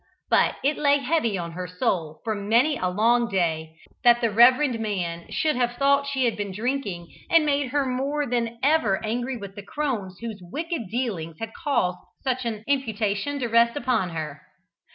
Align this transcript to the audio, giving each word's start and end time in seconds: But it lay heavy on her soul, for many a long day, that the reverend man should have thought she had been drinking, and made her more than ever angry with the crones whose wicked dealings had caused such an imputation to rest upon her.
But 0.31 0.55
it 0.63 0.77
lay 0.79 0.97
heavy 0.97 1.37
on 1.37 1.51
her 1.51 1.67
soul, 1.67 2.21
for 2.23 2.33
many 2.33 2.75
a 2.75 2.87
long 2.89 3.29
day, 3.29 3.75
that 4.03 4.19
the 4.19 4.31
reverend 4.31 4.79
man 4.79 5.27
should 5.29 5.55
have 5.55 5.73
thought 5.77 6.07
she 6.07 6.25
had 6.25 6.35
been 6.35 6.51
drinking, 6.51 7.13
and 7.29 7.45
made 7.45 7.67
her 7.69 7.85
more 7.85 8.25
than 8.25 8.57
ever 8.63 8.99
angry 9.05 9.37
with 9.37 9.53
the 9.53 9.61
crones 9.61 10.17
whose 10.19 10.41
wicked 10.41 10.89
dealings 10.89 11.37
had 11.39 11.53
caused 11.53 11.99
such 12.23 12.45
an 12.45 12.63
imputation 12.65 13.37
to 13.41 13.47
rest 13.47 13.77
upon 13.77 14.09
her. 14.09 14.41